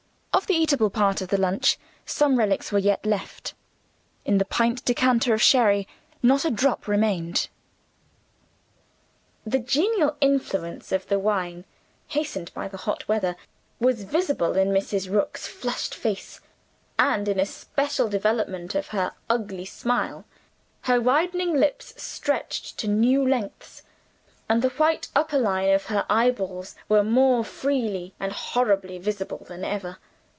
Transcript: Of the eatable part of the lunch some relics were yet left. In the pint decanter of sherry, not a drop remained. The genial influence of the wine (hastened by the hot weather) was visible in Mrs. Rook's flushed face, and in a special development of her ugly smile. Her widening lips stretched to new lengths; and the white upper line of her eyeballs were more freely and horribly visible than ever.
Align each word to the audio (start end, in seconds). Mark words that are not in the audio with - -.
Of 0.33 0.47
the 0.47 0.55
eatable 0.55 0.89
part 0.89 1.21
of 1.21 1.27
the 1.27 1.37
lunch 1.37 1.77
some 2.05 2.39
relics 2.39 2.71
were 2.71 2.79
yet 2.79 3.05
left. 3.05 3.53
In 4.25 4.37
the 4.37 4.45
pint 4.45 4.83
decanter 4.85 5.33
of 5.33 5.41
sherry, 5.41 5.87
not 6.23 6.45
a 6.45 6.49
drop 6.49 6.87
remained. 6.87 7.49
The 9.45 9.59
genial 9.59 10.15
influence 10.21 10.91
of 10.91 11.05
the 11.07 11.19
wine 11.19 11.65
(hastened 12.07 12.51
by 12.53 12.67
the 12.69 12.77
hot 12.77 13.07
weather) 13.07 13.35
was 13.79 14.03
visible 14.03 14.55
in 14.57 14.69
Mrs. 14.69 15.13
Rook's 15.13 15.47
flushed 15.47 15.93
face, 15.93 16.39
and 16.97 17.27
in 17.27 17.39
a 17.39 17.45
special 17.45 18.07
development 18.07 18.73
of 18.73 18.87
her 18.87 19.13
ugly 19.29 19.65
smile. 19.65 20.25
Her 20.83 20.99
widening 20.99 21.53
lips 21.53 21.93
stretched 22.01 22.77
to 22.79 22.87
new 22.87 23.27
lengths; 23.27 23.83
and 24.49 24.61
the 24.61 24.69
white 24.69 25.09
upper 25.13 25.37
line 25.37 25.69
of 25.71 25.85
her 25.87 26.05
eyeballs 26.09 26.75
were 26.89 27.03
more 27.03 27.43
freely 27.43 28.13
and 28.19 28.31
horribly 28.31 28.97
visible 28.97 29.45
than 29.47 29.63
ever. 29.63 29.97